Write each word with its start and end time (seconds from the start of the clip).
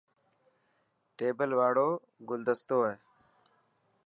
ٽيبل 1.17 1.49
واڙو 1.59 1.89
گلدستو 2.29 2.77
هي. 2.87 2.95